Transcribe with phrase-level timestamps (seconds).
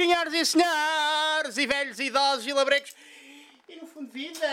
[0.00, 2.94] senhoras e senhores, e velhos, e idosos e labrecos.
[3.68, 4.46] E no fundo de vida,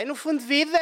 [0.00, 0.78] e no fundo de vida,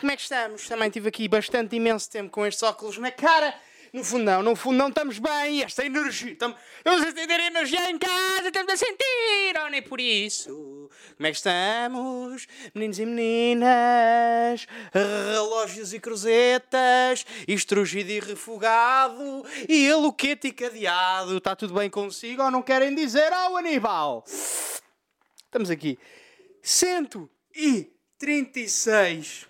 [0.00, 0.66] como é que estamos?
[0.66, 3.54] Também tive aqui bastante imenso tempo com estes óculos na cara.
[3.96, 7.90] No fundo não, no fundo não estamos bem, esta energia, estamos, estamos a sentir energia
[7.90, 10.90] em casa, estamos a sentir, oh, nem por isso.
[11.16, 20.48] Como é que estamos, meninos e meninas, relógios e cruzetas, estrugido e refogado, e aluquete
[20.48, 24.26] e cadeado, está tudo bem consigo ou não querem dizer ao oh, Aníbal?
[25.46, 25.98] Estamos aqui,
[26.60, 29.46] 136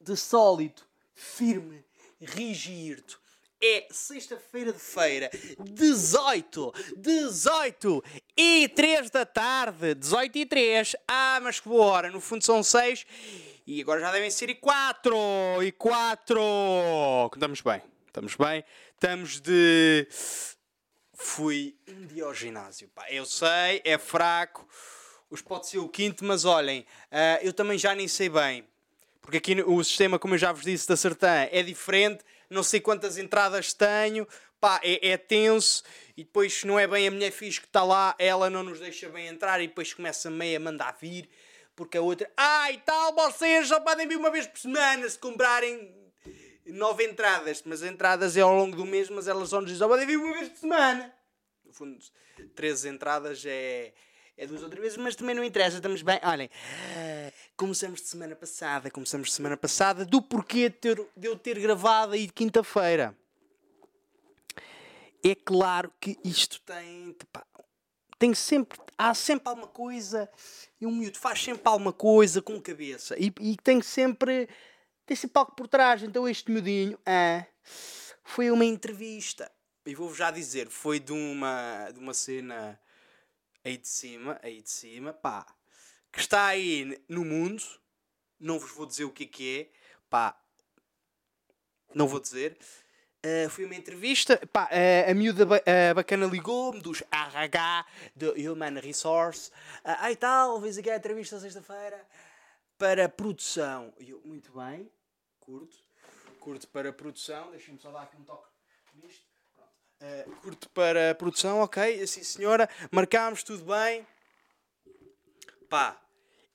[0.00, 1.84] de sólido, firme,
[2.20, 3.20] rígido
[3.62, 8.04] é sexta-feira de feira, 18, 18
[8.36, 10.96] e 3 da tarde, 18 e 3.
[11.06, 13.06] Ah, mas que boa hora, no fundo são 6
[13.66, 15.14] e agora já devem ser e 4,
[15.62, 16.40] e 4.
[17.32, 20.08] Estamos bem, estamos bem, estamos de...
[21.14, 24.68] Fui um dia ao ginásio, pá, eu sei, é fraco,
[25.30, 28.66] hoje pode ser o quinto, mas olhem, uh, eu também já nem sei bem,
[29.20, 32.80] porque aqui o sistema, como eu já vos disse, da Sertã é diferente, não sei
[32.80, 34.26] quantas entradas tenho,
[34.60, 35.82] pá, é, é tenso,
[36.16, 38.78] e depois se não é bem a mulher fixe que está lá, ela não nos
[38.78, 41.28] deixa bem entrar, e depois começa meio a mandar vir,
[41.74, 45.18] porque a outra, ah, e tal, vocês só podem vir uma vez por semana se
[45.18, 46.02] comprarem
[46.66, 49.88] nove entradas, mas entradas é ao longo do mês, mas elas só nos dizem, só
[49.88, 51.12] podem vir uma vez por semana.
[51.64, 51.98] No fundo,
[52.54, 53.92] 13 entradas é
[54.36, 56.18] é duas ou três vezes, mas também não interessa, estamos bem.
[56.22, 56.50] Olhem,
[57.56, 61.58] começamos de semana passada, começamos de semana passada do porquê de, ter, de eu ter
[61.58, 63.16] gravado aí de quinta-feira.
[65.24, 67.16] É claro que isto tem.
[68.18, 68.78] Tem sempre.
[68.98, 70.28] Há sempre alguma coisa.
[70.80, 73.14] E um miúdo faz sempre alguma coisa com cabeça.
[73.18, 74.48] E, e tem sempre.
[75.06, 76.02] Tem sempre algo por trás.
[76.02, 76.98] Então este miudinho.
[77.06, 77.46] Ah,
[78.24, 79.50] foi uma entrevista.
[79.86, 82.78] E vou-vos já dizer, foi de uma, de uma cena
[83.64, 85.46] aí de cima, aí de cima, pá,
[86.12, 87.62] que está aí no mundo,
[88.38, 89.78] não vos vou dizer o que é que é,
[90.10, 90.38] pá,
[91.94, 92.58] não vou dizer.
[93.24, 97.86] Uh, foi uma entrevista, pá, uh, a miúda ba uh, bacana ligou-me dos RH,
[98.16, 99.50] do Human Resource,
[99.84, 102.04] uh, ai tal, vês aqui a entrevista sexta-feira
[102.76, 103.94] para produção.
[103.96, 104.90] Eu, muito bem,
[105.38, 105.76] curto,
[106.40, 108.48] curto para produção, deixem-me só dar aqui um toque
[108.94, 109.31] nisto.
[110.02, 114.04] Uh, curto para a produção, ok, assim senhora, marcámos, tudo bem.
[115.68, 115.96] Pá,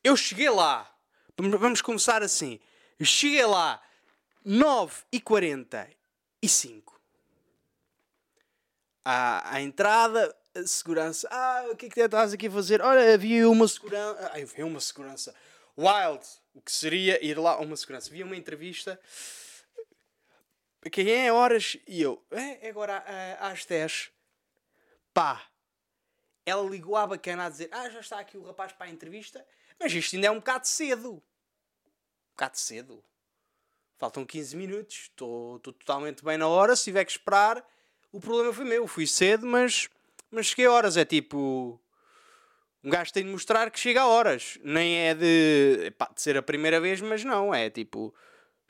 [0.03, 0.94] eu cheguei lá,
[1.38, 2.59] vamos começar assim,
[3.02, 3.81] cheguei lá,
[4.44, 7.00] 9 e 45
[9.06, 12.81] à, à entrada, segurança, ah, o que é que estás aqui a fazer?
[12.81, 15.34] Olha, havia uma segurança, ah, havia uma segurança,
[15.78, 19.00] wild, o que seria ir lá a uma segurança, havia uma entrevista
[20.90, 21.78] quem é horas?
[21.88, 23.03] E eu, é, é agora
[23.40, 24.12] às 10.
[25.14, 25.42] Pá.
[26.46, 29.46] Ela ligou à bacana a dizer, ah, já está aqui o rapaz para a entrevista.
[29.80, 31.14] Mas isto ainda é um bocado cedo.
[31.14, 33.03] Um bocado cedo.
[33.98, 35.09] Faltam 15 minutos.
[35.09, 36.75] Estou totalmente bem na hora.
[36.75, 37.66] Se tiver que esperar,
[38.12, 38.88] o problema foi meu.
[38.88, 39.90] Fui cedo, mas,
[40.31, 40.96] mas cheguei a horas.
[40.98, 41.80] É tipo...
[42.84, 44.58] Um gajo tem de mostrar que chega a horas.
[44.64, 47.54] Nem é de, pá, de ser a primeira vez, mas não.
[47.54, 48.14] É tipo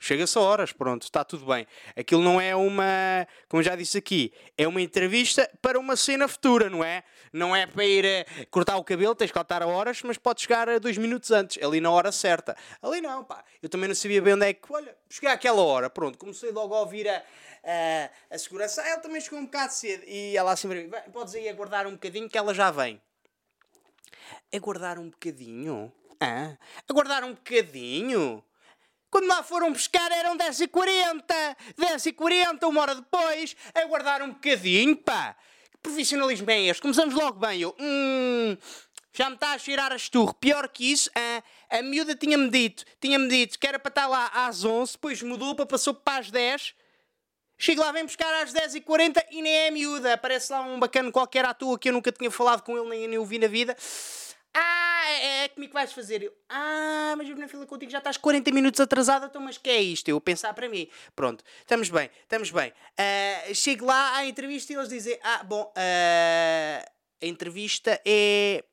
[0.00, 1.66] Chega-se a horas, pronto, está tudo bem.
[1.96, 6.70] Aquilo não é uma, como já disse aqui, é uma entrevista para uma cena futura,
[6.70, 7.02] não é?
[7.32, 10.40] Não é para ir a cortar o cabelo, tens que estar a horas, mas pode
[10.40, 12.56] chegar a dois minutos antes, ali na hora certa.
[12.80, 13.44] Ali não, pá.
[13.60, 16.74] Eu também não sabia bem onde é que, olha, cheguei àquela hora, pronto, comecei logo
[16.74, 17.22] a ouvir a,
[17.64, 18.82] a, a segurança.
[18.82, 20.04] Ah, ela também chegou um bocado cedo.
[20.06, 20.68] E ela assim,
[21.12, 23.00] podes ir aguardar um bocadinho que ela já vem.
[24.54, 25.92] Aguardar um bocadinho?
[26.20, 26.56] Ah,
[26.88, 28.44] aguardar um bocadinho?
[29.10, 35.34] Quando lá foram pescar eram 10h40, 10h40, uma hora depois, aguardar um bocadinho, pá.
[35.70, 36.82] Que profissionalismo é este?
[36.82, 38.56] Começamos logo bem, eu, hum,
[39.12, 40.34] já me está a cheirar a esturro.
[40.34, 44.30] Pior que isso, a, a miúda tinha-me dito, tinha-me dito que era para estar lá
[44.34, 46.74] às 11, depois mudou para passou para as 10.
[47.60, 50.14] Chego lá, vem buscar às 10h40 e nem é miúda.
[50.14, 53.08] Aparece lá um bacana qualquer à toa que eu nunca tinha falado com ele, nem,
[53.08, 53.76] nem o vi na vida.
[54.60, 56.22] Ah, é, é comigo que vais fazer.
[56.22, 59.70] Eu, ah, mas eu na fila contigo já estás 40 minutos atrasada, então mas que
[59.70, 60.08] é isto?
[60.08, 60.88] Eu pensar para mim.
[61.14, 62.70] Pronto, estamos bem, estamos bem.
[62.70, 66.90] Uh, chego lá à entrevista e eles dizem, ah, bom, uh,
[67.22, 68.64] a entrevista é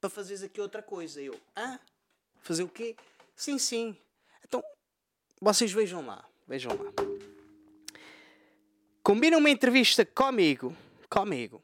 [0.00, 1.18] para fazeres aqui outra coisa.
[1.22, 1.80] Eu, ah,
[2.42, 2.94] fazer o quê?
[3.34, 3.96] Sim, sim.
[4.46, 4.62] Então,
[5.40, 6.92] vocês vejam lá, vejam lá.
[9.02, 10.76] Combinam uma entrevista comigo,
[11.08, 11.63] comigo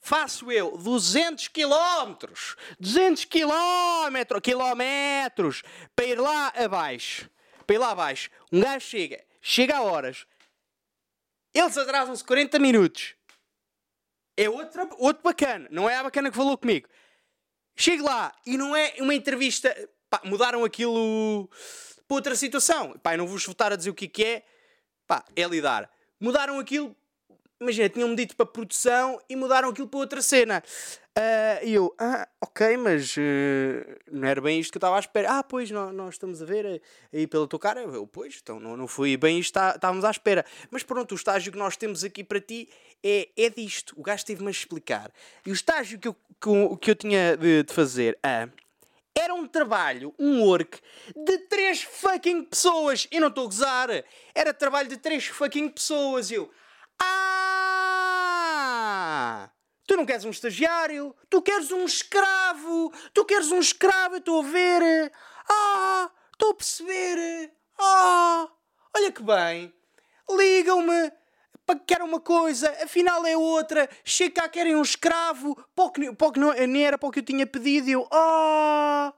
[0.00, 5.62] faço eu 200 quilómetros, 200 quilómetros, quilómetros,
[5.94, 7.30] para ir lá abaixo,
[7.66, 8.30] para ir lá abaixo.
[8.50, 10.26] Um gajo chega, chega a horas,
[11.52, 13.14] eles atrasam-se 40 minutos.
[14.36, 15.68] É outra, outro bacana.
[15.70, 16.88] Não é a bacana que falou comigo.
[17.76, 19.74] Chego lá e não é uma entrevista.
[20.08, 21.48] Pá, mudaram aquilo
[22.06, 22.98] para outra situação.
[23.02, 24.46] Pá, não vos voltar a dizer o que, que é.
[25.06, 25.90] Pá, é lidar.
[26.18, 26.96] Mudaram aquilo.
[27.60, 30.62] Imagina, tinham-me dito para produção e mudaram aquilo para outra cena.
[31.10, 33.20] Uh, e eu, ah, ok, mas uh,
[34.10, 35.38] não era bem isto que eu estava à espera.
[35.38, 36.80] Ah, pois, nós, nós estamos a ver
[37.12, 37.82] aí pela tua cara.
[37.82, 40.46] Eu, pois, então não, não foi bem isto que estávamos à espera.
[40.70, 42.66] Mas pronto, o estágio que nós temos aqui para ti
[43.04, 43.94] é, é disto.
[43.94, 45.12] O gajo teve-me a explicar.
[45.44, 48.48] E o estágio que eu, que, que eu tinha de, de fazer ah,
[49.14, 50.78] era um trabalho, um work,
[51.14, 53.06] de três fucking pessoas.
[53.12, 53.88] E não estou a gozar.
[54.34, 56.30] Era trabalho de três fucking pessoas.
[56.30, 56.50] Eu,
[56.98, 57.49] ah!
[59.90, 64.38] Tu não queres um estagiário, tu queres um escravo, tu queres um escravo, eu estou
[64.38, 65.12] a ver.
[65.50, 67.52] Ah, estou a perceber.
[67.76, 68.48] Ah,
[68.96, 69.74] olha que bem.
[70.30, 71.10] Ligam-me
[71.66, 73.90] para que querem uma coisa, afinal é outra.
[74.04, 77.44] Chega cá, querem um escravo, pouco, pouco não, nem era para o que eu tinha
[77.44, 77.88] pedido.
[77.88, 79.12] E eu, ah,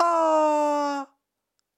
[0.00, 1.06] ah,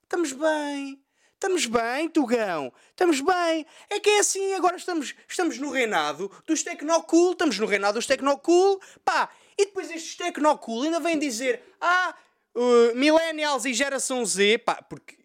[0.03, 1.03] estamos bem.
[1.39, 2.73] Estamos bem, Tugão.
[2.89, 3.65] Estamos bem.
[3.89, 7.31] É que é assim, agora estamos, estamos no reinado dos Tecnocool.
[7.31, 8.81] Estamos no reinado dos Tecnocool.
[9.05, 11.63] Pá, e depois estes Tecnocool ainda vêm dizer...
[11.79, 12.13] Ah,
[12.53, 14.57] uh, Millennials e Geração Z.
[14.57, 15.17] Pá, porque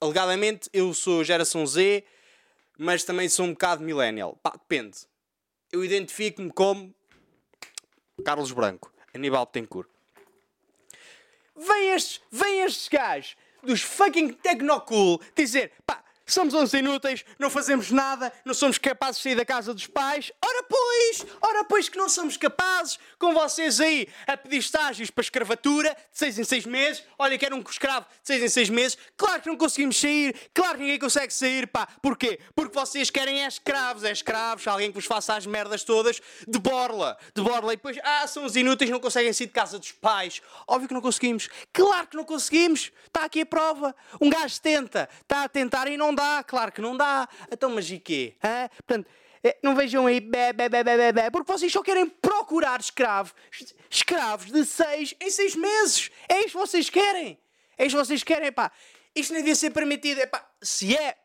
[0.00, 2.02] alegadamente eu sou Geração Z,
[2.76, 4.36] mas também sou um bocado Millennial.
[4.42, 4.98] Pá, depende.
[5.70, 6.92] Eu identifico-me como...
[8.24, 8.92] Carlos Branco.
[9.14, 9.88] Aníbal Betancourt.
[11.54, 17.90] Vem estes, vem estes gajos dos fucking Tecnocool dizer, pá, somos uns inúteis, não fazemos
[17.90, 20.32] nada, não somos capazes de sair da casa dos pais.
[20.44, 25.22] Ora pois, ora pois que não somos capazes, com vocês aí a pedir estágios para
[25.22, 27.02] escravatura de 6 em 6 meses.
[27.18, 28.98] Olha, quero um escravo de 6 em 6 meses.
[29.16, 31.86] Claro que não conseguimos sair, claro que ninguém consegue sair, pá.
[32.02, 32.40] Porquê?
[32.54, 36.58] Porque vocês querem é escravos, é escravos, alguém que vos faça as merdas todas de
[36.58, 37.72] borla, de borla.
[37.72, 40.42] E depois, ah, são os inúteis, não conseguem sair de casa dos pais.
[40.66, 41.48] Óbvio que não conseguimos.
[41.72, 42.90] Claro que não conseguimos.
[43.06, 43.94] Está aqui a prova.
[44.20, 47.28] Um gajo tenta, está a tentar e não dá, claro que não dá.
[47.52, 48.34] Então, mas e quê?
[48.42, 48.68] Hã?
[48.68, 49.08] Portanto,
[49.44, 50.52] eh, não vejam aí, bé,
[51.30, 53.32] porque vocês só querem procurar escravos,
[53.88, 56.10] escravos de seis em seis meses.
[56.28, 57.38] É isto que vocês querem.
[57.78, 58.72] É isto que vocês querem, pá.
[59.14, 60.20] Isto não devia ser permitido.
[60.60, 61.16] Se é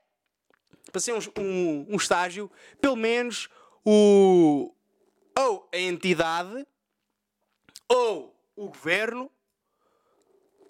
[0.91, 3.49] para ser um, um, um estágio, pelo menos
[3.83, 4.71] o
[5.37, 6.67] ou a entidade
[7.87, 9.31] ou o governo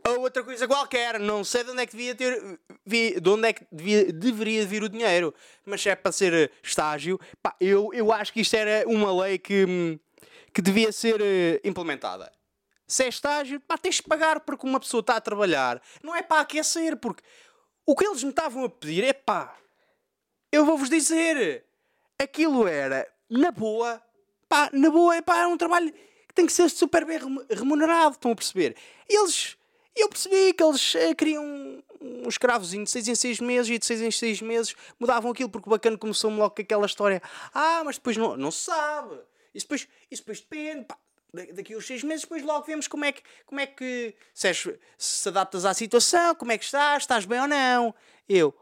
[0.08, 1.20] ou outra coisa qualquer.
[1.20, 2.60] Não sei de onde é que devia ter.
[2.86, 5.34] De onde é que devia, deveria vir o dinheiro.
[5.66, 9.38] Mas se é para ser estágio, pá, eu, eu acho que isto era uma lei
[9.38, 10.00] que,
[10.54, 12.32] que devia ser eh, implementada.
[12.88, 15.82] Se é estágio, pá, tens que pagar porque uma pessoa está a trabalhar.
[16.04, 17.24] Não é para aquecer, porque
[17.86, 19.56] o que eles me estavam a pedir é pá.
[20.52, 21.66] Eu vou-vos dizer.
[22.20, 24.00] Aquilo era, na boa,
[24.48, 27.18] pá, na boa, é pá, é um trabalho que tem que ser super bem
[27.50, 28.76] remunerado, estão a perceber?
[29.10, 29.58] Eles
[29.96, 33.78] e eu percebi que eles uh, queriam um, escravozinho de 6 em 6 meses e
[33.78, 37.22] de 6 em 6 meses mudavam aquilo porque o bacana começou-me logo com aquela história.
[37.54, 39.20] Ah, mas depois não, não se sabe.
[39.54, 40.86] Isso depois, isso depois depende.
[40.86, 40.98] Pá,
[41.54, 44.68] daqui uns 6 meses, depois logo vemos como é que, como é que se, és,
[44.98, 47.96] se adaptas à situação, como é que estás, estás bem ou não.
[48.28, 48.56] Eu,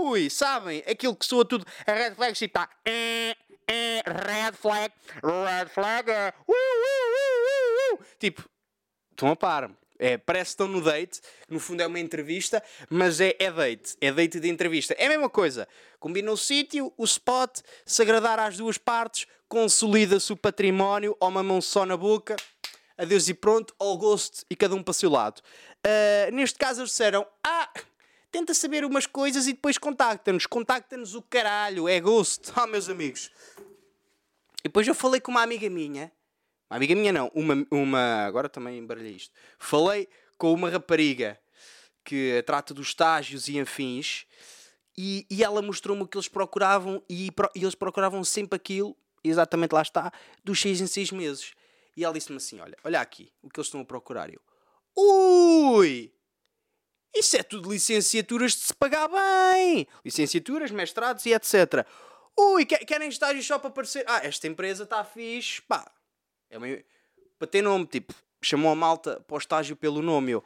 [0.00, 3.36] ui, sabem, aquilo que soa tudo, a red flag está, eh,
[3.66, 8.48] eh, red flag, red flag, uh, uh, uh, uh, tipo,
[9.10, 9.76] estão a par-me.
[9.98, 13.96] É, parece que estão no date, no fundo é uma entrevista, mas é, é date,
[14.00, 14.94] é date de entrevista.
[14.94, 15.66] É a mesma coisa.
[15.98, 21.42] Combina o sítio, o spot, se agradar às duas partes, consolida-se o património, ou uma
[21.42, 22.36] mão só na boca,
[22.96, 25.40] adeus e pronto, all ghost e cada um para o seu lado.
[25.84, 27.68] Uh, neste caso eles disseram, ah,
[28.30, 30.46] tenta saber umas coisas e depois contacta-nos.
[30.46, 32.52] Contacta-nos o caralho, é ghost.
[32.54, 33.30] Ah, meus amigos.
[34.60, 36.12] E depois eu falei com uma amiga minha
[36.70, 39.34] uma amiga minha não, uma, uma agora também embaralhei isto.
[39.58, 41.38] Falei com uma rapariga
[42.04, 44.26] que trata dos estágios e afins
[44.96, 49.72] e, e ela mostrou-me o que eles procuravam e, e, eles procuravam sempre aquilo, exatamente
[49.72, 50.12] lá está,
[50.44, 51.52] dos 6 em 6 meses.
[51.96, 54.28] E ela disse-me assim: Olha, olha aqui o que eles estão a procurar.
[54.32, 54.40] Eu,
[54.96, 56.12] ui!
[57.14, 59.86] Isso é tudo licenciaturas de se pagar bem!
[60.04, 61.86] Licenciaturas, mestrados e etc.
[62.36, 64.04] Ui, querem estágios só para aparecer?
[64.06, 65.90] Ah, esta empresa está fixe, pá,
[66.50, 66.66] é uma...
[67.38, 70.32] Para ter nome, tipo, chamou a malta para o estágio pelo nome.
[70.32, 70.44] Eu,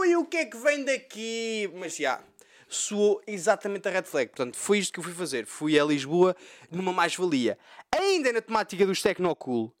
[0.00, 1.70] ui, o que é que vem daqui?
[1.74, 2.22] Mas já,
[2.68, 4.28] soou exatamente a red flag.
[4.28, 5.46] Portanto, foi isto que eu fui fazer.
[5.46, 6.36] Fui a Lisboa
[6.70, 7.58] numa mais-valia.
[7.94, 9.72] Ainda na temática dos Tecnocool,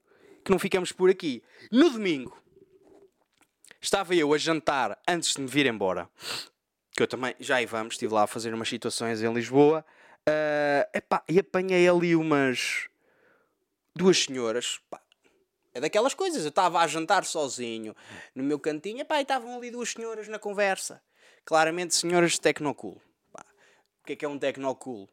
[0.44, 1.42] que não ficamos por aqui.
[1.70, 2.36] No domingo,
[3.80, 6.08] estava eu a jantar antes de me vir embora.
[6.92, 9.84] Que eu também, já aí vamos, estive lá a fazer umas situações em Lisboa.
[10.28, 12.88] Uh, epá, e apanhei ali umas
[13.94, 15.00] duas senhoras, pá,
[15.74, 16.42] é daquelas coisas.
[16.42, 17.94] Eu estava a jantar sozinho
[18.34, 21.02] no meu cantinho pá, e estavam ali duas senhoras na conversa.
[21.44, 23.02] Claramente, senhoras de Tecnocool.
[23.32, 23.44] Pá,
[24.00, 25.08] o que é que é um Tecnocool?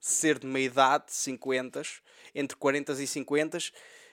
[0.00, 1.82] Ser de meia idade, 50,
[2.34, 3.58] entre 40 e 50,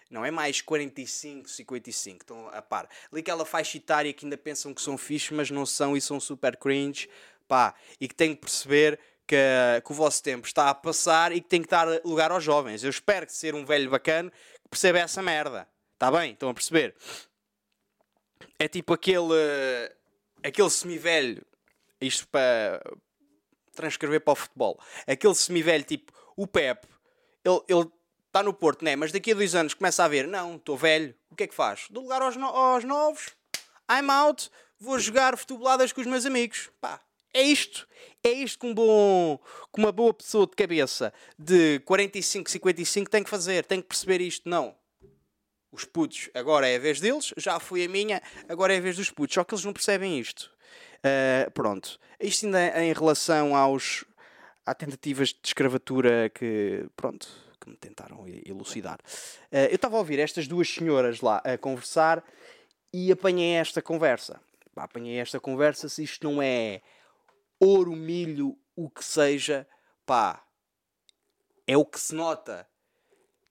[0.10, 2.22] não é mais 45, 55.
[2.22, 2.89] Estão a par.
[3.12, 6.20] Ali aquela faixa etária que ainda pensam que são fixe, mas não são e são
[6.20, 7.10] super cringe.
[7.48, 9.36] Pá, e que têm que perceber que,
[9.86, 12.84] que, o vosso tempo está a passar e que tem que dar lugar aos jovens.
[12.84, 14.31] Eu espero que ser um velho bacana
[14.63, 15.67] que perceba essa merda.
[15.93, 16.31] Está bem?
[16.31, 16.96] Estão a perceber?
[18.57, 19.34] É tipo aquele,
[20.43, 21.46] aquele semi-velho,
[22.00, 22.81] isto para
[23.74, 26.88] transcrever para o futebol, aquele semi-velho tipo o Pep,
[27.46, 27.91] ele, ele
[28.25, 28.96] está no Porto, né?
[28.96, 31.53] mas daqui a dois anos começa a ver, não, estou velho, o que é que
[31.53, 31.88] faz?
[31.89, 33.36] Dou lugar aos, no aos novos,
[33.89, 36.69] I'm out, vou jogar futeboladas com os meus amigos.
[36.79, 37.00] Pá,
[37.38, 37.88] é isto.
[38.24, 39.38] É isto que, um bom,
[39.74, 43.65] que uma boa pessoa de cabeça de 45, 55 tem que fazer.
[43.65, 44.50] Tem que perceber isto.
[44.50, 44.75] Não.
[45.72, 47.34] Os putos, agora é a vez deles.
[47.38, 49.36] Já foi a minha, agora é a vez dos putos.
[49.36, 50.51] Só que eles não percebem isto.
[50.98, 52.00] Uh, pronto.
[52.20, 54.03] Isto ainda em relação aos,
[54.65, 57.27] a tentativas de escravatura que, pronto,
[57.62, 58.98] que me tentaram elucidar.
[59.51, 62.24] Uh, eu estava a ouvir estas duas senhoras lá a conversar
[62.91, 64.41] e apanhei esta conversa.
[64.75, 66.82] apanhei esta conversa se isto não é
[67.59, 69.67] ouro, milho, o que seja,
[70.05, 70.43] pá,
[71.65, 72.67] é o que se nota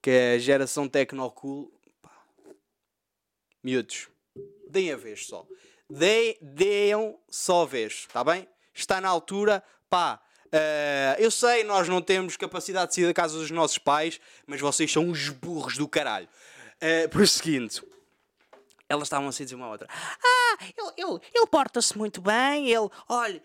[0.00, 2.12] que a geração Tecnocool, pá,
[3.62, 4.08] miúdos,
[4.68, 5.46] deem a vez só.
[5.88, 8.48] De, deem só a vez, está bem?
[8.72, 10.20] Está na altura, pá.
[10.46, 14.60] Uh, eu sei, nós não temos capacidade de sair da casa dos nossos pais, mas
[14.60, 16.28] vocês são uns burros do caralho.
[16.76, 17.82] Uh, por seguinte,
[18.88, 22.88] elas estavam assim a dizer uma outra: Ah, ele, ele, ele porta-se muito bem, ele,
[23.08, 23.42] olha,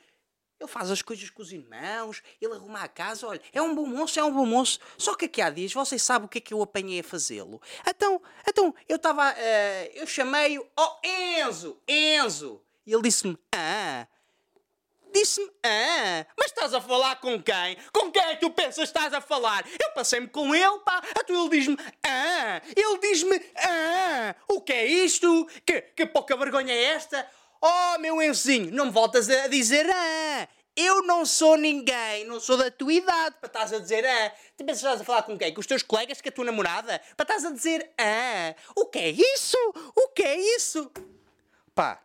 [0.61, 3.85] ele faz as coisas com os irmãos, ele arruma a casa, olha, é um bom
[3.85, 4.79] moço, é um bom moço.
[4.97, 7.59] Só que aqui há dias, vocês sabem o que é que eu apanhei a fazê-lo?
[7.87, 12.61] Então, então, eu estava, uh, eu chamei-o, oh Enzo, Enzo.
[12.85, 14.07] E ele disse-me, ah,
[15.11, 17.77] disse-me, ah, mas estás a falar com quem?
[17.91, 19.65] Com quem é que tu pensas estás a falar?
[19.79, 24.85] Eu passei-me com ele, pá, então ele diz-me, ah, ele diz-me, ah, o que é
[24.85, 25.47] isto?
[25.65, 27.27] Que, que pouca vergonha é esta?
[27.61, 30.47] Oh, meu Enzinho, não me voltas a dizer ah!
[30.75, 34.33] Eu não sou ninguém, não sou da tua idade para estás a dizer ah.
[34.57, 35.53] Tu pensas estás a falar com quem?
[35.53, 36.99] Com os teus colegas, com a tua namorada?
[37.15, 38.55] Para estás a dizer ah.
[38.75, 39.57] O que é isso?
[39.95, 40.91] O que é isso?
[41.75, 42.01] Pá.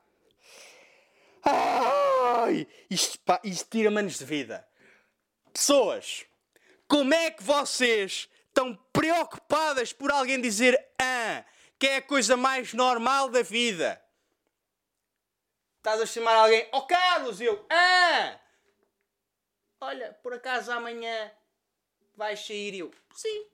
[1.42, 4.66] Ai, isto, pá, isto tira manos de vida.
[5.54, 6.26] Pessoas,
[6.86, 11.44] como é que vocês estão preocupadas por alguém dizer ah,
[11.78, 14.02] que é a coisa mais normal da vida?
[15.86, 18.40] Estás a chamar alguém, ó oh, Carlos, eu, ah!
[19.80, 21.30] Olha, por acaso amanhã
[22.16, 23.46] vais sair eu, sim.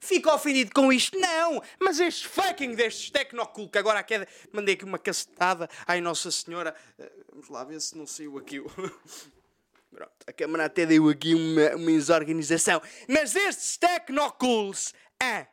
[0.00, 1.18] Fico ofendido com isto?
[1.18, 1.60] Não!
[1.80, 4.28] Mas estes fucking destes tecnocool que agora a queda.
[4.52, 5.68] Mandei aqui uma cacetada.
[5.84, 6.72] Ai, Nossa Senhora.
[6.96, 8.66] Eh, vamos lá ver se não saiu aqui o.
[9.90, 12.80] Pronto, a câmera até deu aqui uma, uma desorganização.
[13.08, 14.94] Mas estes tecnocools.
[15.20, 15.48] Ah!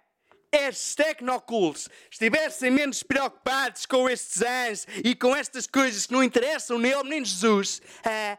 [0.52, 6.78] Estes tecnocools estivessem menos preocupados com estes anos e com estas coisas que não interessam
[6.80, 8.38] nem Jesus, ah,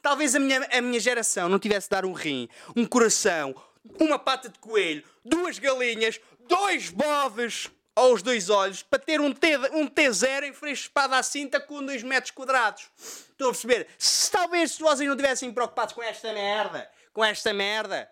[0.00, 3.54] talvez a minha, a minha geração não tivesse de dar um rim, um coração,
[3.98, 9.56] uma pata de coelho, duas galinhas, dois bodes aos dois olhos para ter um, T,
[9.72, 12.90] um T0 em frente espada à cinta com 2 metros quadrados.
[12.98, 13.86] Estão a perceber?
[13.98, 18.10] Se talvez se vocês não estivessem preocupados com esta merda, com esta merda.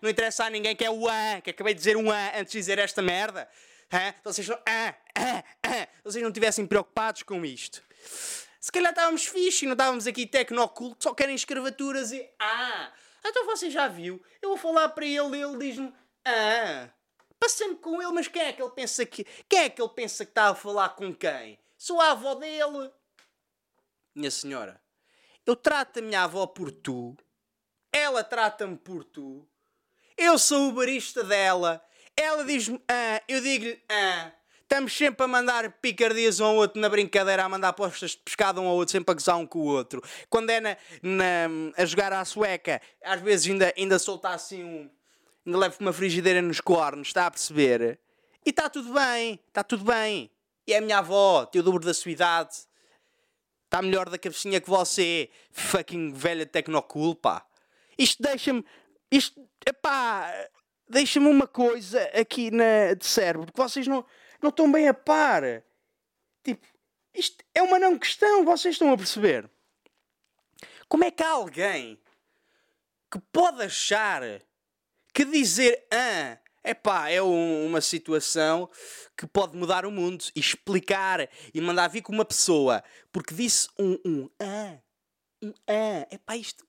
[0.00, 2.52] Não interessa a ninguém que é o A, que acabei de dizer um A antes
[2.52, 3.48] de dizer esta merda.
[3.92, 4.14] Hein?
[4.22, 7.82] Vocês, não, ah, ah, ah, vocês não estivessem preocupados com isto.
[8.60, 12.28] Se calhar estávamos fixe e não estávamos aqui tecnoculto, só querem escravaturas e.
[12.38, 12.92] Ah!
[13.24, 14.22] Então você já viu?
[14.40, 15.92] Eu vou falar para ele e ele diz-me.
[16.24, 16.88] Ah!
[17.38, 19.24] Passei-me com ele, mas quem é que ele pensa que.
[19.48, 21.58] Quem é que ele pensa que está a falar com quem?
[21.76, 22.90] Sou a avó dele.
[24.14, 24.80] Minha senhora,
[25.46, 27.16] eu trato a minha avó por tu
[27.92, 29.46] ela trata-me por tu.
[30.16, 31.82] Eu sou o barista dela.
[32.16, 34.32] Ela diz-me ah, eu digo-lhe ah.
[34.62, 38.60] Estamos sempre a mandar picardias um ao outro na brincadeira, a mandar postas de pescado
[38.60, 40.00] um ao outro, sempre a gozar um com o outro.
[40.28, 41.24] Quando é na, na,
[41.76, 44.88] a jogar à sueca, às vezes ainda, ainda solta assim um.
[45.44, 47.98] Ainda levo uma frigideira nos cornos, está a perceber?
[48.46, 50.30] E está tudo bem, está tudo bem.
[50.66, 52.54] E é a minha avó, tem o dobro da sua idade.
[53.64, 57.44] Está melhor da cabecinha que você, fucking velha tecnocool, pá.
[58.00, 58.64] Isto deixa-me.
[59.10, 59.46] Isto.
[59.66, 60.32] Epá.
[60.88, 64.04] Deixa-me uma coisa aqui na, de cérebro, porque vocês não,
[64.42, 65.42] não estão bem a par.
[66.42, 66.66] Tipo,
[67.14, 69.48] isto é uma não questão, vocês estão a perceber?
[70.88, 71.96] Como é que há alguém
[73.08, 74.22] que pode achar
[75.14, 78.68] que dizer ah Epá, é um, uma situação
[79.16, 83.68] que pode mudar o mundo e explicar e mandar vir com uma pessoa porque disse
[83.78, 84.78] um um ah,
[85.42, 86.06] um ah.
[86.10, 86.66] Epá, isto,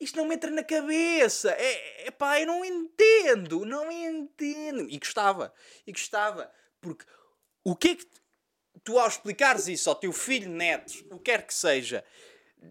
[0.00, 1.50] isto não me entra na cabeça.
[1.50, 4.88] É, epá, eu não entendo, não entendo.
[4.88, 5.52] E gostava,
[5.86, 6.50] e gostava.
[6.80, 7.04] Porque
[7.64, 8.06] o que é que
[8.84, 12.04] tu, ao explicares isso ao teu filho, neto, o que quer que seja,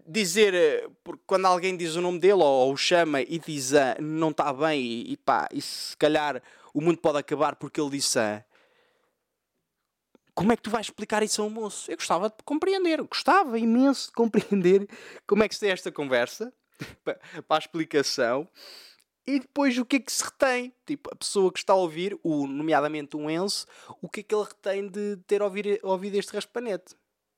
[0.06, 3.74] dizer, eh, porque quando alguém diz o nome dele ou, ou o chama e diz
[3.74, 6.42] ah, não está bem e, e pá, e se calhar
[6.74, 8.44] o mundo pode acabar porque ele disse ah,
[10.34, 11.90] como é que tu vais explicar isso ao moço?
[11.90, 14.88] Eu gostava de compreender, gostava imenso de compreender
[15.26, 16.52] como é que se tem esta conversa
[17.04, 17.18] para
[17.48, 18.48] a explicação
[19.28, 20.72] e depois o que é que se retém?
[20.86, 23.66] Tipo, a pessoa que está a ouvir, o, nomeadamente um Enzo,
[24.00, 26.96] o que é que ele retém de ter ouvido, ouvido este raspanete?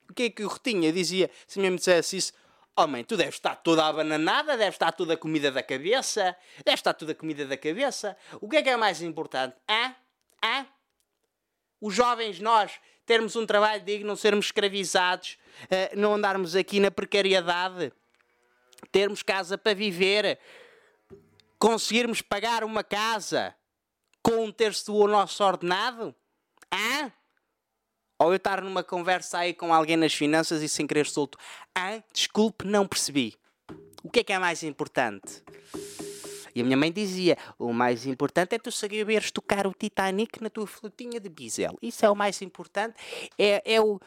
[0.09, 0.93] O que é que eu retinha?
[0.93, 2.33] Dizia, se mesmo dissesse isso,
[2.77, 6.33] Homem, oh, tu deves estar toda a bananada, deves estar toda a comida da cabeça,
[6.63, 8.15] deves estar toda a comida da cabeça.
[8.39, 9.57] O que é que é mais importante?
[9.69, 9.93] Hã?
[10.41, 10.65] Hã?
[11.81, 16.89] Os jovens, nós, termos um trabalho digno, não sermos escravizados, uh, não andarmos aqui na
[16.89, 17.91] precariedade,
[18.89, 20.39] termos casa para viver,
[21.59, 23.55] conseguirmos pagar uma casa
[24.23, 26.15] com um terço do nosso ordenado?
[26.71, 27.11] Hã?
[28.19, 31.37] Ou eu estar numa conversa aí com alguém nas finanças e sem querer solto.
[31.73, 33.35] Ah, desculpe, não percebi.
[34.03, 35.43] O que é que é mais importante?
[36.53, 40.49] E a minha mãe dizia: o mais importante é tu saberes tocar o Titanic na
[40.49, 41.77] tua flutinha de bisel.
[41.81, 42.95] Isso é o mais importante.
[43.37, 43.99] É, é o,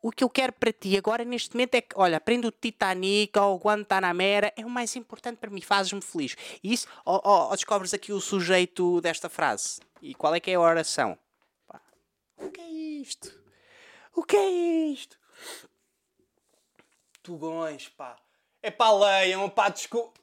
[0.00, 3.36] o que eu quero para ti agora, neste momento, é que, olha, aprende o Titanic
[3.38, 6.36] ou o Guantanamera, é o mais importante para mim, fazes-me feliz.
[6.62, 9.80] E isso, ou, ou, ou, descobres aqui o sujeito desta frase.
[10.00, 11.18] E qual é que é a oração?
[11.66, 11.80] Pá,
[12.36, 13.34] o que é isto?
[14.14, 14.48] O que é
[14.92, 15.18] isto?
[17.22, 18.16] Tugões, pá.
[18.62, 20.18] É pá, leiam, pá, desculpa.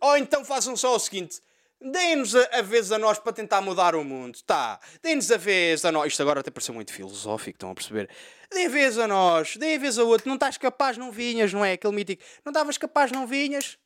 [0.00, 1.40] Ou então façam só o seguinte.
[1.84, 4.80] Deem-nos a, a, vez a nós para tentar mudar o mundo, tá?
[5.02, 6.06] Deem-nos a vez a nós.
[6.06, 8.08] Isto agora até pareceu muito filosófico, estão a perceber?
[8.50, 10.26] Deem a vez a nós, deem a vez a outro.
[10.26, 11.72] Não estás capaz, não vinhas, não é?
[11.72, 12.22] Aquele mítico.
[12.42, 13.76] Não estavas capaz, não vinhas.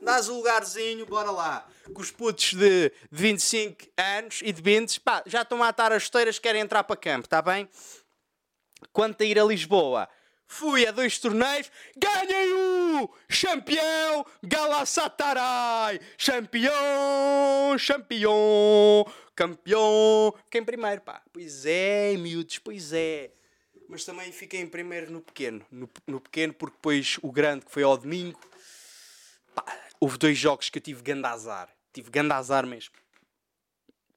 [0.00, 1.66] Dás o lugarzinho, bora lá.
[1.92, 6.04] Com os putos de 25 anos e de 20, pá, já estão a atar as
[6.04, 7.68] esteiras, querem entrar para campo, está bem?
[8.92, 10.08] Quanto a ir a Lisboa,
[10.48, 13.08] fui a dois torneios, ganhei o
[13.40, 19.06] campeão Galatasaray, campeão, campeão,
[19.36, 21.22] campeão, fiquei em primeiro, pá.
[21.32, 23.30] Pois é, miúdos, pois é.
[23.88, 27.70] Mas também fiquei em primeiro no pequeno, no, no pequeno, porque depois o grande, que
[27.70, 28.40] foi ao domingo,
[29.54, 29.64] pá,
[30.00, 32.94] houve dois jogos que eu tive gandazar, tive gandazar mesmo.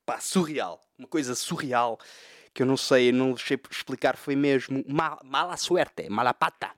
[0.06, 2.00] Pá, surreal, uma coisa surreal
[2.54, 6.76] que eu não sei, não sei explicar, foi mesmo mal, mala suerte, mala pata.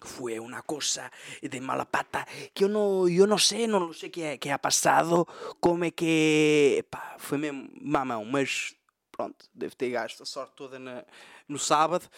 [0.00, 1.10] Fue una cosa
[1.42, 5.26] de mala pata que eu não, sei, não sei o que, é, que é passado,
[5.60, 6.84] como é que.
[7.18, 8.76] Foi mesmo mamão, mas
[9.10, 11.04] pronto, devo ter gasto a sorte toda na,
[11.48, 12.08] no sábado.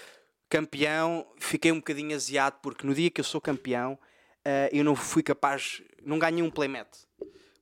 [0.48, 3.98] Campeão, fiquei um bocadinho aziado porque no dia que eu sou campeão
[4.44, 6.88] uh, eu não fui capaz, não ganhei um playmat.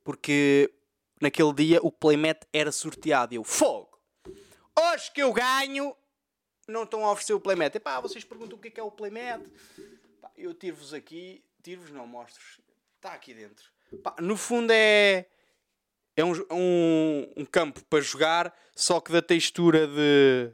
[0.02, 0.72] Porque
[1.20, 3.34] naquele dia o playmat era sorteado.
[3.34, 3.87] Eu, fogo!
[4.80, 5.96] Hoje que eu ganho,
[6.68, 7.74] não estão a oferecer o playmat.
[7.74, 9.44] Epá, vocês perguntam o que é, que é o playmat.
[10.20, 12.60] Pá, eu tiro-vos aqui, tiro-vos não, mostro-vos.
[12.94, 13.68] Está aqui dentro.
[14.04, 15.26] Pá, no fundo é,
[16.16, 20.52] é um, um, um campo para jogar, só que da textura de...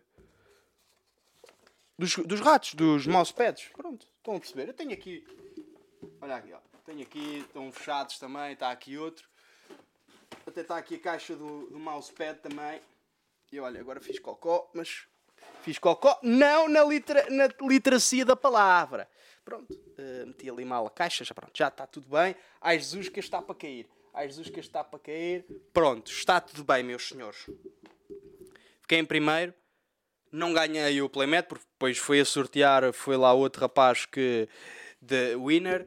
[1.98, 3.68] Dos, dos ratos, dos mousepads.
[3.76, 4.68] Pronto, estão a perceber?
[4.68, 5.22] Eu tenho aqui...
[6.22, 6.58] Olha aqui, ó.
[6.86, 9.28] Tenho aqui, estão fechados também, está aqui outro.
[10.46, 12.80] Até está aqui a caixa do, do mousepad também.
[13.54, 15.06] E olha, agora fiz cocó, mas
[15.62, 19.08] fiz cocó não na, litera, na literacia da palavra.
[19.44, 22.34] Pronto, uh, meti ali mal a caixa, já pronto, já está tudo bem.
[22.60, 23.88] Ai Jesus que está para cair.
[24.12, 25.44] Ai Jesus que está para cair.
[25.72, 27.48] Pronto, está tudo bem, meus senhores.
[28.82, 29.54] Fiquei em primeiro.
[30.32, 34.48] Não ganhei o playmat, porque depois foi a sortear, foi lá outro rapaz que...
[35.00, 35.86] de winner.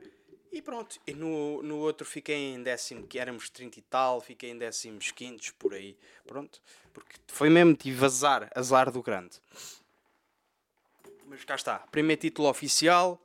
[0.57, 4.49] E pronto, e no, no outro fiquei em décimo, que éramos 30 e tal, fiquei
[4.49, 5.95] em décimos quintos, por aí.
[6.25, 6.59] Pronto,
[6.91, 9.39] porque foi mesmo, tive azar, azar do grande.
[11.27, 13.21] Mas cá está, primeiro título oficial,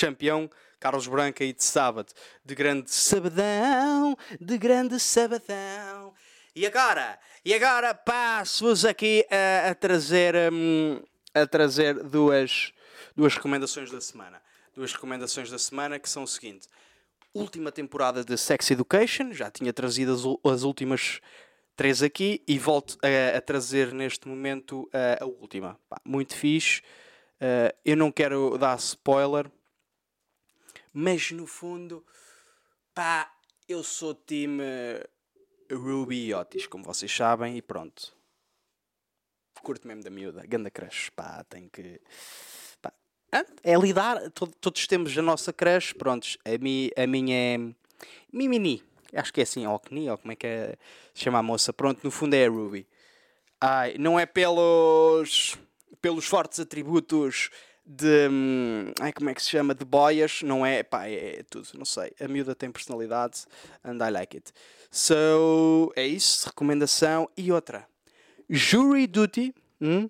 [0.00, 2.12] campeão, Carlos Branca e de sábado,
[2.44, 6.14] de grande sabadão, de grande sabadão.
[6.54, 11.02] E agora, e agora passo-vos aqui a, a trazer, um,
[11.34, 12.72] a trazer duas,
[13.16, 14.40] duas recomendações da semana.
[14.80, 16.66] Duas recomendações da semana que são o seguinte:
[17.34, 21.20] última temporada de Sex Education, já tinha trazido as, as últimas
[21.76, 25.78] três aqui e volto a, a trazer neste momento a, a última.
[25.86, 26.80] Pá, muito fixe.
[27.36, 29.52] Uh, eu não quero dar spoiler,
[30.94, 32.02] mas no fundo,
[32.94, 33.30] pá,
[33.68, 34.62] eu sou time
[35.70, 38.16] Ruby e Otis, como vocês sabem, e pronto.
[39.62, 42.00] Curto mesmo da miúda, ganda crush, pá, tem que.
[43.62, 47.58] É lidar, todo, todos temos a nossa crush, prontos, a, mi, a minha é.
[48.32, 48.82] Mimini,
[49.14, 50.76] acho que é assim, Okni, ou como é que é,
[51.14, 52.86] se chama a moça, pronto, no fundo é a Ruby.
[53.60, 55.56] Ai, não é pelos,
[56.00, 57.50] pelos fortes atributos
[57.84, 58.28] de.
[58.30, 59.74] Hum, ai, como é que se chama?
[59.74, 60.82] De boias, não é?
[60.82, 62.12] Pá, é, é, tudo, não sei.
[62.20, 63.44] A miúda tem personalidade
[63.84, 64.52] and I like it.
[64.90, 67.28] So, é isso, recomendação.
[67.36, 67.86] E outra,
[68.48, 69.54] Jury Duty.
[69.80, 70.08] Hum?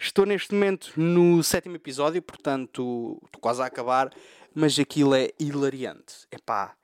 [0.00, 4.14] Estou neste momento no sétimo episódio, portanto, estou quase a acabar,
[4.54, 6.24] mas aquilo é hilariante.
[6.30, 6.76] É pá.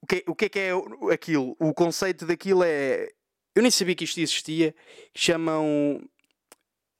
[0.00, 0.72] O que, o que é que é
[1.12, 1.56] aquilo?
[1.58, 3.08] O conceito daquilo é.
[3.54, 4.72] Eu nem sabia que isto existia.
[5.12, 6.00] Chamam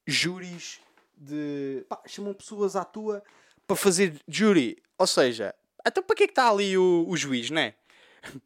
[0.04, 0.80] júris
[1.16, 1.85] de.
[1.88, 3.22] Pá, chamam pessoas à tua
[3.64, 4.82] para fazer júri.
[4.98, 5.54] Ou seja,
[5.87, 7.74] então para que é que está ali o, o juiz, né?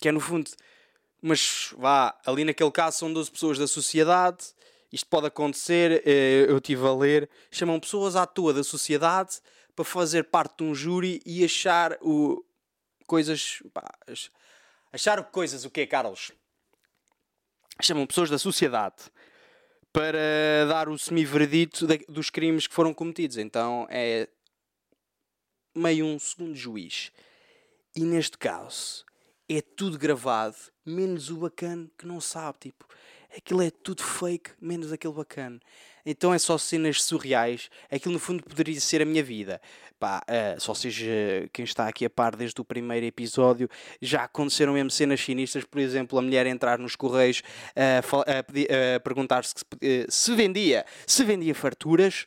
[0.00, 0.50] que é no fundo.
[1.20, 4.52] Mas vá, ali naquele caso são 12 pessoas da sociedade.
[4.92, 7.30] Isto pode acontecer, eh, eu estive a ler.
[7.50, 9.40] Chamam pessoas à toa da sociedade
[9.74, 12.44] para fazer parte de um júri e achar o,
[13.06, 13.62] coisas.
[13.72, 13.90] Pá,
[14.92, 16.32] achar coisas, o que é, Carlos?
[17.80, 19.10] Chamam pessoas da sociedade
[19.92, 23.38] para dar o semi-veredito dos crimes que foram cometidos.
[23.38, 24.28] Então é
[25.74, 27.10] meio um segundo juiz.
[27.94, 29.04] E neste caso
[29.48, 32.58] é tudo gravado, menos o bacana que não sabe.
[32.60, 32.86] Tipo,
[33.36, 35.60] aquilo é tudo fake, menos aquele bacana.
[36.04, 37.70] Então é só cenas surreais.
[37.90, 39.60] Aquilo no fundo poderia ser a minha vida.
[39.98, 43.68] Pá, uh, só seja quem está aqui a par desde o primeiro episódio,
[44.00, 45.64] já aconteceram mesmo cenas sinistras.
[45.64, 47.40] Por exemplo, a mulher entrar nos correios
[47.76, 48.20] uh,
[48.96, 49.54] a, perguntar se,
[50.08, 52.26] se vendia, se vendia farturas.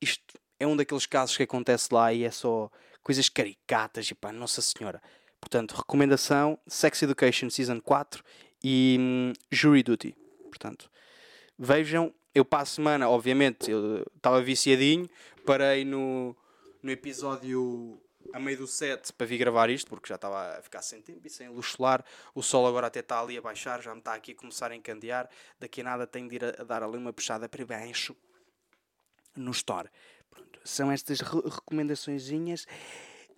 [0.00, 2.70] Isto é um daqueles casos que acontece lá e é só
[3.02, 5.00] coisas caricatas e pá, Nossa Senhora.
[5.40, 8.22] Portanto, recomendação: Sex Education Season 4
[8.62, 10.14] e hum, Jury Duty.
[10.48, 10.90] Portanto,
[11.58, 15.08] vejam eu para a semana, obviamente, eu estava viciadinho,
[15.46, 16.36] parei no,
[16.82, 17.98] no episódio
[18.32, 21.26] a meio do set para vir gravar isto, porque já estava a ficar sem tempo
[21.26, 22.04] e sem luz solar.
[22.34, 24.76] O sol agora até está ali a baixar, já me está aqui a começar a
[24.76, 25.30] encandear.
[25.58, 28.14] Daqui a nada tenho de ir a, a dar ali uma puxada para baixo
[29.34, 29.88] no store.
[30.28, 32.66] Pronto, são estas re recomendaçõezinhas.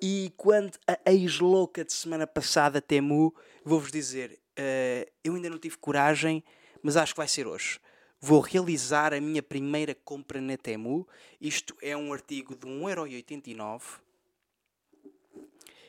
[0.01, 5.79] E quanto a ex-louca de semana passada, Temu, vou-vos dizer, uh, eu ainda não tive
[5.79, 6.43] coragem,
[6.83, 7.81] mas acho que vai ser hoje
[8.21, 11.07] vou realizar a minha primeira compra na Temu.
[11.41, 14.01] Isto é um artigo de 1,89€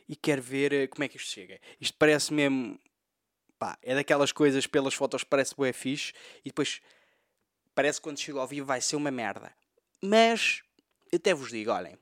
[0.07, 1.59] e quero ver eh, como é que isto chega.
[1.79, 2.79] Isto parece mesmo.
[3.57, 6.13] Pá, é daquelas coisas pelas fotos parece bué fixe
[6.45, 6.81] e depois
[7.75, 9.53] parece que quando chega ao vivo vai ser uma merda.
[10.01, 10.63] Mas
[11.13, 11.97] até vos digo, olhem,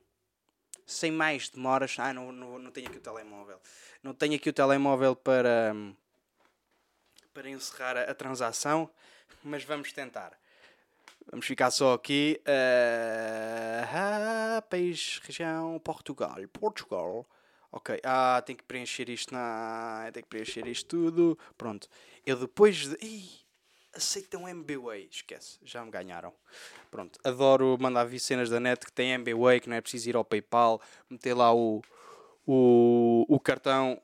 [0.85, 1.95] sem mais demoras.
[1.97, 3.59] Ah, não, não, não tenho aqui o telemóvel.
[4.03, 5.73] Não tenho aqui o telemóvel para,
[7.37, 8.89] para encerrar a, transação
[9.43, 10.31] mas vamos tentar.
[11.29, 12.41] Vamos ficar só aqui.
[13.83, 16.35] Uh, país, região, Portugal.
[16.51, 17.25] Portugal.
[17.71, 17.99] Ok.
[18.03, 20.09] Ah, tem que preencher isto na.
[20.11, 21.37] Tem que preencher isto tudo.
[21.55, 21.87] Pronto.
[22.25, 22.97] Eu depois de.
[23.05, 23.29] Ih,
[23.93, 25.07] aceitam MBWay.
[25.11, 25.59] Esquece.
[25.63, 26.33] Já me ganharam.
[26.89, 27.19] Pronto.
[27.23, 30.25] Adoro mandar vir cenas da net que tem MBWay, que não é preciso ir ao
[30.25, 31.83] PayPal, meter lá o,
[32.47, 34.01] o, o cartão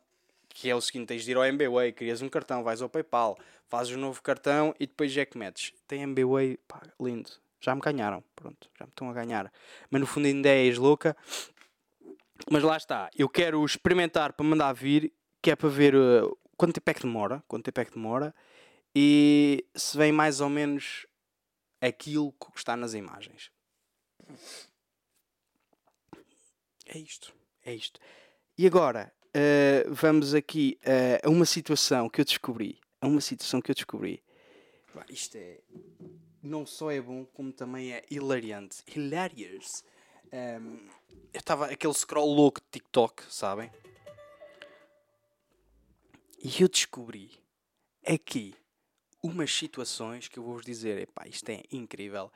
[0.54, 3.38] que é o seguinte, tens de ir ao MBWay, crias um cartão, vais ao PayPal,
[3.68, 5.74] fazes um novo cartão e depois é que metes.
[5.88, 7.32] Tem MBWay, pá, lindo.
[7.60, 9.52] Já me ganharam, pronto, já me estão a ganhar.
[9.90, 11.16] Mas no fundo ainda és louca.
[12.52, 16.74] Mas lá está, eu quero experimentar para mandar vir, que é para ver uh, quanto
[16.74, 18.34] tempo é que demora, quanto tempo é que demora
[18.96, 21.08] e se vem mais ou menos
[21.82, 23.52] aquilo que está nas imagens.
[26.86, 27.34] É isto,
[27.66, 28.00] é isto.
[28.58, 32.80] E agora, uh, vamos aqui uh, a uma situação que eu descobri.
[33.02, 34.24] A uma situação que eu descobri.
[35.10, 35.60] Isto é.
[36.42, 38.84] Não só é bom, como também é hilariante.
[38.88, 39.84] Hilarious.
[40.32, 40.80] Um, ehm,
[41.34, 43.72] eu estava aquele scroll louco de TikTok, sabem?
[46.44, 47.32] E eu descobri
[48.06, 48.54] aqui
[49.22, 52.30] umas situações que eu vou-vos dizer, epá, isto é incrível.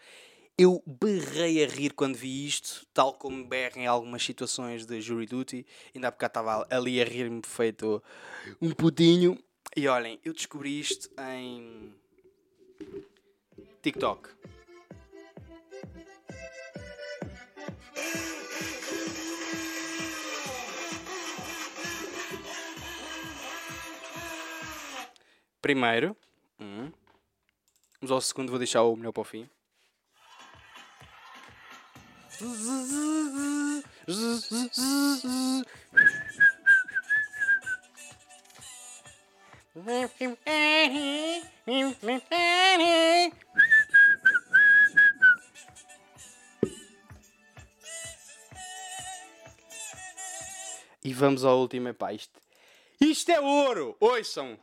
[0.59, 5.27] Eu berrei a rir quando vi isto, tal como berro em algumas situações de Jury
[5.27, 5.63] Duty.
[5.93, 8.01] Ainda há bocado estava ali a rir-me feito
[8.59, 9.37] um putinho.
[9.75, 11.93] E olhem, eu descobri isto em
[13.83, 14.29] TikTok.
[25.61, 26.17] Primeiro,
[26.59, 26.91] hum,
[28.01, 29.47] vamos ao segundo, vou deixar o melhor para o fim.
[51.03, 52.39] E vamos ao último, epá, isto,
[53.01, 53.97] isto é ouro!
[53.99, 54.59] Ouçam!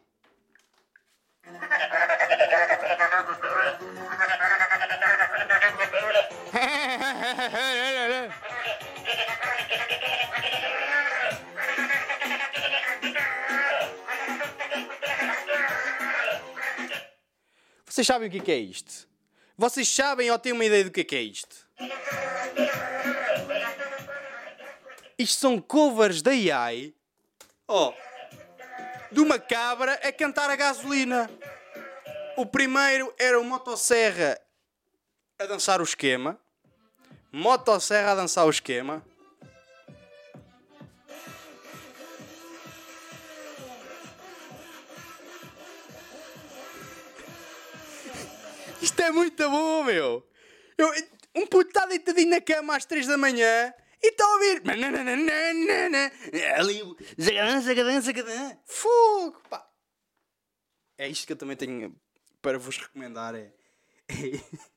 [18.04, 19.08] Vocês sabem o que é, isto?
[19.56, 21.66] Vocês sabem ou têm uma ideia do que é, é isto?
[25.18, 26.92] Isto são covers da AI.
[27.66, 27.94] Oh,
[29.10, 31.30] de uma cabra a cantar a gasolina.
[32.36, 34.38] O primeiro era o Motosserra
[35.38, 36.38] a dançar o esquema.
[37.32, 39.02] Motosserra a dançar o esquema.
[48.84, 50.28] Isto é muito bom, meu.
[50.76, 50.92] Eu,
[51.34, 54.62] um puto está deitadinho na cama às 3 da manhã e está a ouvir.
[56.58, 56.82] Ali,
[57.18, 58.58] zagadã, zagadã, zagadã.
[58.66, 59.66] Fogo, pá.
[60.98, 61.98] É isto que eu também tenho
[62.42, 63.34] para vos recomendar.
[63.34, 63.54] É.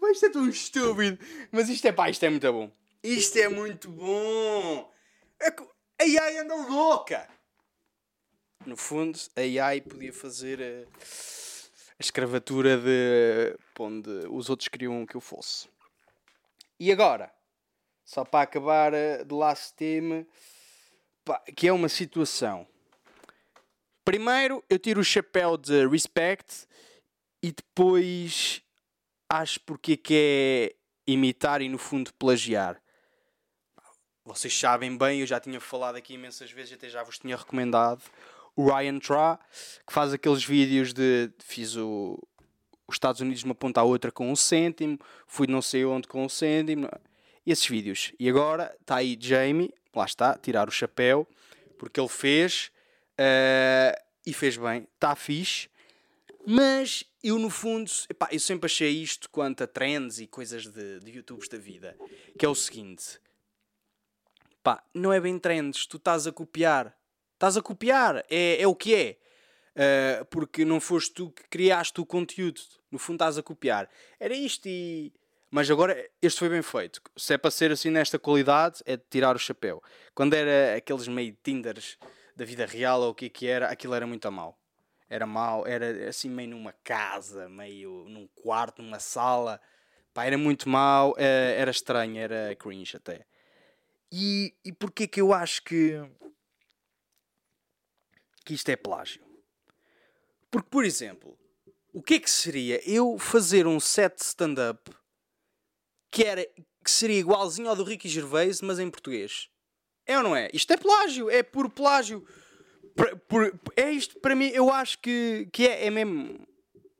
[0.00, 1.18] Pá, isto é tão estúpido.
[1.52, 2.72] Mas isto é pá, isto é muito bom.
[3.04, 4.92] Isto é muito bom.
[5.40, 7.28] É a AI anda louca.
[8.66, 10.86] No fundo, a AI podia fazer a,
[11.98, 15.68] a escravatura de onde os outros queriam que eu fosse.
[16.78, 17.32] E agora,
[18.04, 19.76] só para acabar de last
[21.24, 22.66] pá, que é uma situação.
[24.04, 26.66] Primeiro, eu tiro o chapéu de respect
[27.42, 28.62] e depois
[29.30, 30.76] acho porque que é
[31.06, 32.82] imitar e no fundo plagiar.
[34.24, 38.02] Vocês sabem bem, eu já tinha falado aqui imensas vezes, até já vos tinha recomendado
[38.56, 39.38] o Ryan Tra,
[39.86, 42.18] que faz aqueles vídeos de fiz o,
[42.86, 46.06] os Estados Unidos de uma ponta à outra com um cêntimo, fui não sei onde
[46.06, 46.88] com um cêntimo,
[47.46, 48.12] esses vídeos.
[48.18, 51.26] E agora está aí Jamie, lá está, tirar o chapéu,
[51.78, 52.70] porque ele fez
[53.18, 55.68] uh, e fez bem, está fixe.
[56.46, 61.00] Mas eu, no fundo, epá, eu sempre achei isto quanto a trends e coisas de,
[61.00, 61.96] de YouTubes da vida,
[62.38, 63.20] que é o seguinte:
[64.62, 66.96] pá, não é bem trends, tu estás a copiar.
[67.42, 69.16] Estás a copiar, é, é o que é.
[69.74, 72.60] Uh, porque não foste tu que criaste o conteúdo.
[72.88, 73.88] No fundo, estás a copiar.
[74.20, 75.12] Era isto e.
[75.50, 77.02] Mas agora este foi bem feito.
[77.16, 79.82] Se é para ser assim nesta qualidade, é de tirar o chapéu.
[80.14, 81.98] Quando era aqueles meio Tinders
[82.36, 84.56] da vida real ou o que é que era, aquilo era muito mal
[85.10, 89.60] era mau, era assim meio numa casa, meio num quarto, numa sala.
[90.14, 93.26] Pá, era muito mau, eh, era estranho, era cringe até.
[94.10, 96.00] E, e porquê que eu acho que,
[98.44, 99.22] que isto é plágio?
[100.50, 101.38] Porque, por exemplo,
[101.92, 104.90] o que é que seria eu fazer um set stand-up
[106.10, 106.44] que, era,
[106.84, 109.48] que seria igualzinho ao do Ricky Gervais, mas em português?
[110.06, 110.50] É ou não é?
[110.52, 112.26] Isto é plágio, é puro plágio
[112.94, 116.46] por, por, é isto, para mim, eu acho que, que é, é mesmo.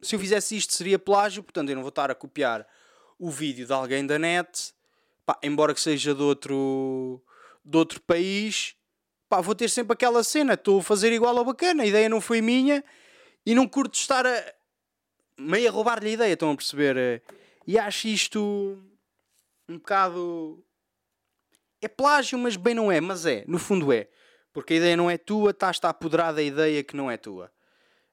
[0.00, 2.66] Se eu fizesse isto, seria plágio, portanto, eu não vou estar a copiar
[3.18, 4.72] o vídeo de alguém da net,
[5.24, 7.22] pá, embora que seja de outro,
[7.64, 8.74] de outro país,
[9.32, 12.20] pá, vou ter sempre aquela cena, estou a fazer igual ao bacana, a ideia não
[12.20, 12.84] foi minha
[13.46, 14.54] e não curto estar a
[15.38, 17.22] meio a roubar-lhe a ideia, estão a perceber?
[17.66, 18.78] E acho isto
[19.66, 20.62] um bocado.
[21.80, 24.06] É plágio, mas bem não é, mas é, no fundo é.
[24.52, 27.50] Porque a ideia não é tua, estás-te a apoderar da ideia que não é tua.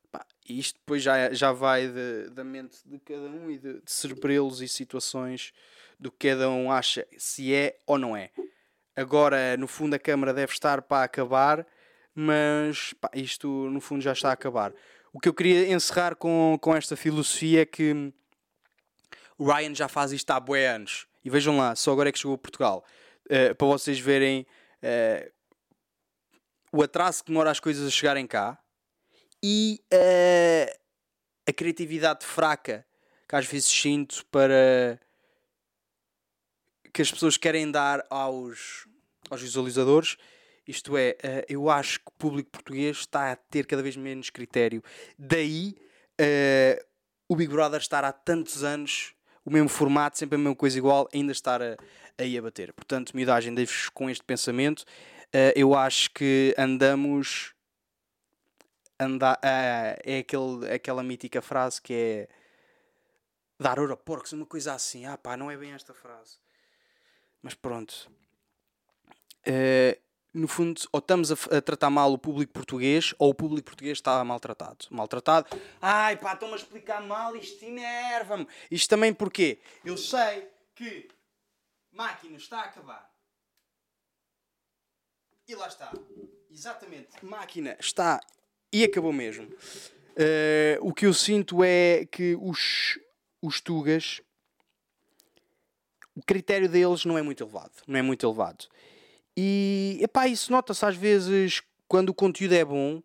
[0.09, 3.81] Pá, e isto depois já, já vai de, da mente de cada um e de,
[3.81, 5.51] de e situações
[5.99, 8.31] do que cada um acha se é ou não é.
[8.99, 11.65] Agora, no fundo, a câmara deve estar para acabar,
[12.13, 14.73] mas pá, isto no fundo já está a acabar.
[15.13, 18.11] O que eu queria encerrar com, com esta filosofia é que
[19.37, 21.07] o Ryan já faz isto há bué anos.
[21.23, 22.83] E vejam lá, só agora é que chegou a Portugal.
[23.27, 24.45] Uh, para vocês verem
[24.83, 25.31] uh,
[26.73, 28.59] o atraso que demora as coisas a chegarem cá
[29.41, 30.77] e uh,
[31.47, 32.85] a criatividade fraca
[33.29, 34.99] que às vezes sinto para
[36.99, 38.85] que as pessoas querem dar aos,
[39.29, 40.17] aos visualizadores.
[40.67, 44.29] Isto é, uh, eu acho que o público português está a ter cada vez menos
[44.29, 44.83] critério.
[45.17, 45.77] Daí
[46.19, 46.85] uh,
[47.29, 49.13] o Big Brother estar há tantos anos,
[49.45, 51.77] o mesmo formato, sempre a mesma coisa igual, ainda estar a,
[52.17, 52.73] a bater.
[52.73, 54.81] Portanto, miudagem, deixo-vos com este pensamento.
[55.33, 57.53] Uh, eu acho que andamos.
[58.99, 62.27] Anda, é aquele, aquela mítica frase que é
[63.57, 65.05] dar ouro a porcos, uma coisa assim.
[65.05, 66.37] Ah pá, não é bem esta frase.
[67.41, 68.11] Mas pronto.
[69.47, 69.99] Uh,
[70.33, 73.97] no fundo, ou estamos a, a, tratar mal o público português, ou o público português
[73.97, 74.85] está maltratado.
[74.89, 75.47] Maltratado.
[75.81, 78.47] Ai pá, estão-me a explicar mal, isto enerva-me.
[78.69, 79.59] Isto também porquê?
[79.83, 81.07] Eu sei que
[81.91, 83.09] máquina está a acabar.
[85.47, 85.91] E lá está.
[86.51, 87.25] Exatamente.
[87.25, 88.19] Máquina está
[88.71, 89.45] e acabou mesmo.
[89.47, 92.99] Uh, o que eu sinto é que os,
[93.41, 94.21] os Tugas,
[96.19, 97.71] o critério deles não é muito elevado.
[97.87, 98.65] Não é muito elevado.
[99.37, 103.01] E epá, isso nota-se às vezes quando o conteúdo é bom.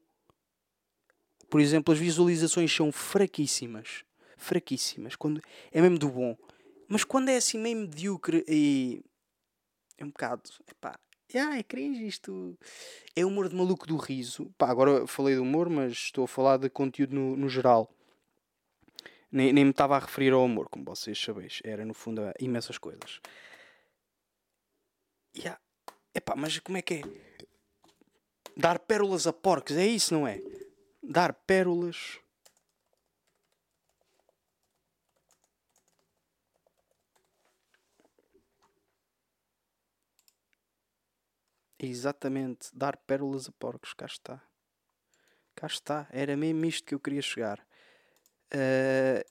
[1.49, 4.05] Por exemplo, as visualizações são fraquíssimas.
[4.37, 5.15] Fraquíssimas.
[5.15, 6.37] Quando é mesmo do bom.
[6.89, 9.01] Mas quando é assim meio medíocre e.
[9.97, 10.43] É um bocado.
[10.69, 10.99] Epá,
[11.37, 12.59] ah, é cringe isto.
[13.15, 14.53] É humor de maluco do riso.
[14.59, 17.89] Pá, agora falei de humor, mas estou a falar de conteúdo no, no geral.
[19.35, 21.61] Nem, nem me estava a referir ao humor, como vocês sabeis.
[21.65, 23.21] Era no fundo imensas coisas.
[25.37, 25.61] Yeah.
[26.15, 27.03] Epá, mas como é que é?
[28.57, 30.41] Dar pérolas a porcos, é isso, não é?
[31.03, 32.21] Dar pérolas.
[41.77, 44.41] Exatamente, dar pérolas a porcos, cá está.
[45.57, 47.67] Cá está, era mesmo isto que eu queria chegar.
[48.53, 49.25] Uh,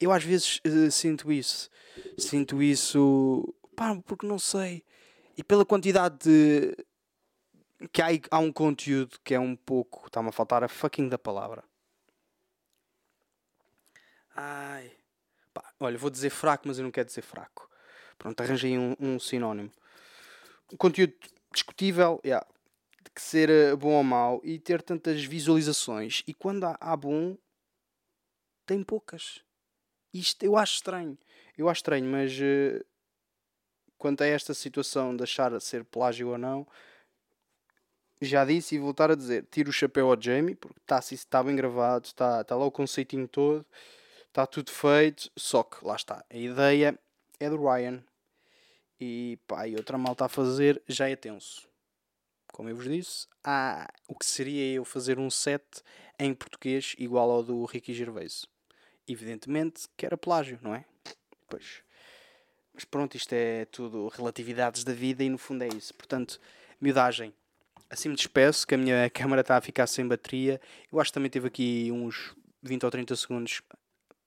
[0.00, 1.70] eu às vezes uh, sinto isso.
[2.18, 4.84] Sinto isso, pá, porque não sei
[5.36, 6.76] e pela quantidade de.
[7.92, 10.06] que há, há um conteúdo que é um pouco.
[10.06, 11.62] Está-me a faltar a fucking da palavra.
[14.34, 14.90] Ai.
[15.52, 17.68] Pá, olha, vou dizer fraco, mas eu não quero dizer fraco.
[18.18, 19.70] Pronto, arranjei um, um sinónimo.
[20.72, 21.14] Um conteúdo
[21.52, 22.46] discutível, yeah,
[23.02, 26.22] de que ser eh, bom ou mau e ter tantas visualizações.
[26.26, 27.36] E quando há, há bom,
[28.66, 29.40] tem poucas.
[30.12, 31.16] Isto eu acho estranho.
[31.56, 32.84] Eu acho estranho, mas uh,
[33.96, 36.66] quanto a esta situação de achar ser plágio ou não,
[38.20, 41.56] já disse e voltar a dizer: tiro o chapéu ao Jamie, porque está tá bem
[41.56, 43.64] gravado, está tá lá o conceitinho todo,
[44.28, 45.30] está tudo feito.
[45.36, 46.98] Só que lá está, a ideia
[47.38, 48.02] é do Ryan
[49.00, 51.68] e pá, e outra malta a fazer já é tenso.
[52.52, 55.62] Como eu vos disse, há o que seria eu fazer um set
[56.18, 58.46] em português igual ao do Ricky Gervais.
[59.08, 60.84] Evidentemente que era plágio, não é?
[61.48, 61.82] Pois.
[62.74, 65.94] Mas pronto, isto é tudo relatividades da vida e no fundo é isso.
[65.94, 66.40] Portanto,
[66.80, 67.32] miudagem.
[67.88, 70.60] Assim me despeço, que a minha câmera está a ficar sem bateria.
[70.92, 73.62] Eu acho que também teve aqui uns 20 ou 30 segundos,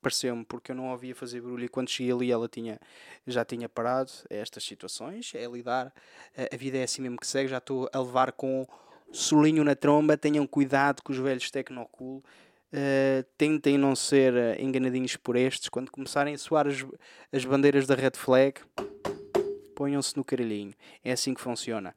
[0.01, 2.79] pareceu-me, porque eu não ouvia fazer barulho e quando cheguei ali ela tinha,
[3.27, 4.11] já tinha parado.
[4.29, 5.93] É estas situações, é lidar.
[6.51, 7.49] A vida é assim mesmo que segue.
[7.49, 8.65] Já estou a levar com
[9.11, 10.17] solinho na tromba.
[10.17, 12.23] Tenham cuidado com os velhos Tecnocool.
[12.71, 15.69] Uh, tentem não ser uh, enganadinhos por estes.
[15.69, 16.85] Quando começarem a soar as,
[17.31, 18.61] as bandeiras da red flag,
[19.75, 20.73] ponham-se no caralhinho.
[21.03, 21.95] É assim que funciona.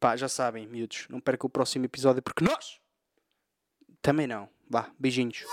[0.00, 2.80] Pá, já sabem, miúdos, não percam o próximo episódio porque nós
[4.00, 4.48] também não.
[4.70, 5.44] Vá, beijinhos.